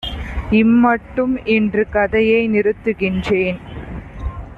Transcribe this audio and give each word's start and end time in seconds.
"இம்மட்டும் 0.51 1.35
இன்று 1.47 1.83
கதையை 1.89 2.41
நிறுத்துகின்றேன்; 2.49 3.59